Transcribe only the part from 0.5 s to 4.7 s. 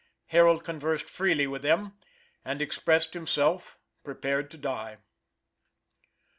conversed freely with them, and expressed himself prepared to